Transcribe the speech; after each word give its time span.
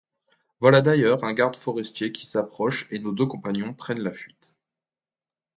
Voilà 0.61 0.81
d'ailleurs 0.81 1.23
un 1.23 1.31
garde 1.35 1.55
forestier 1.55 2.11
qui 2.11 2.25
s'approche 2.25 2.87
et 2.89 2.97
nos 2.97 3.11
deux 3.11 3.27
compagnons 3.27 3.75
prennent 3.75 4.01
la 4.01 4.11
fuite. 4.11 4.57